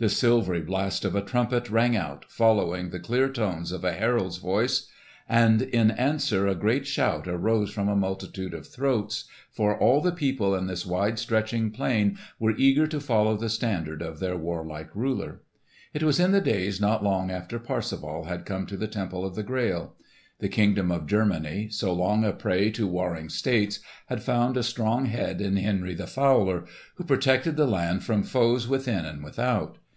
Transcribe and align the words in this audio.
The 0.00 0.08
silvery 0.08 0.62
blast 0.62 1.04
of 1.04 1.14
a 1.14 1.20
trumpet 1.20 1.68
rang 1.68 1.94
out, 1.94 2.24
following 2.26 2.88
the 2.88 2.98
clear 2.98 3.28
tones 3.30 3.70
of 3.70 3.84
a 3.84 3.92
herald's 3.92 4.38
voice; 4.38 4.88
and 5.28 5.60
in 5.60 5.90
answer 5.90 6.48
a 6.48 6.54
great 6.54 6.86
shout 6.86 7.28
arose 7.28 7.70
from 7.70 7.86
a 7.90 7.94
multitude 7.94 8.54
of 8.54 8.66
throats, 8.66 9.26
for 9.52 9.78
all 9.78 10.00
the 10.00 10.10
people 10.10 10.54
in 10.54 10.68
this 10.68 10.86
wide 10.86 11.18
stretching 11.18 11.70
plain 11.70 12.16
were 12.38 12.54
eager 12.56 12.86
to 12.86 12.98
follow 12.98 13.36
the 13.36 13.50
standard 13.50 14.00
of 14.00 14.20
their 14.20 14.38
warlike 14.38 14.88
ruler. 14.96 15.42
It 15.92 16.02
was 16.02 16.18
in 16.18 16.32
the 16.32 16.40
days 16.40 16.80
not 16.80 17.04
long 17.04 17.30
after 17.30 17.58
Parsifal 17.58 18.24
had 18.24 18.46
come 18.46 18.64
to 18.68 18.78
the 18.78 18.88
Temple 18.88 19.26
of 19.26 19.34
the 19.34 19.42
Grail. 19.42 19.96
The 20.38 20.48
kingdom 20.48 20.90
of 20.90 21.06
Germany, 21.06 21.68
so 21.68 21.92
long 21.92 22.24
a 22.24 22.32
prey 22.32 22.70
to 22.70 22.86
warring 22.86 23.28
states, 23.28 23.80
had 24.06 24.22
found 24.22 24.56
a 24.56 24.62
strong 24.62 25.04
head 25.04 25.42
in 25.42 25.58
Henry 25.58 25.92
the 25.94 26.06
Fowler 26.06 26.64
who 26.94 27.04
protected 27.04 27.56
the 27.56 27.66
land 27.66 28.02
from 28.02 28.22
foes 28.22 28.66
within 28.66 29.04
and 29.04 29.22
without. 29.22 29.76